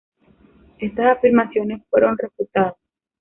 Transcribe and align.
Estas 0.79 1.15
afirmaciones 1.15 1.83
fueron 1.91 2.17
refutadas. 2.17 2.73